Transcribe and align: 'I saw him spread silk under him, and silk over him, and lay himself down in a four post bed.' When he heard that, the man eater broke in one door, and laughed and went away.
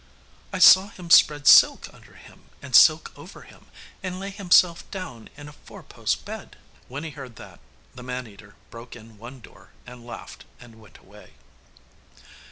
'I 0.51 0.57
saw 0.57 0.87
him 0.87 1.11
spread 1.11 1.45
silk 1.45 1.93
under 1.93 2.15
him, 2.15 2.45
and 2.59 2.75
silk 2.75 3.11
over 3.15 3.43
him, 3.43 3.67
and 4.01 4.19
lay 4.19 4.31
himself 4.31 4.89
down 4.89 5.29
in 5.37 5.47
a 5.47 5.53
four 5.53 5.83
post 5.83 6.25
bed.' 6.25 6.57
When 6.87 7.03
he 7.03 7.11
heard 7.11 7.35
that, 7.35 7.59
the 7.93 8.01
man 8.01 8.25
eater 8.25 8.55
broke 8.71 8.95
in 8.95 9.19
one 9.19 9.41
door, 9.41 9.69
and 9.85 10.03
laughed 10.03 10.43
and 10.59 10.81
went 10.81 10.97
away. 10.97 11.33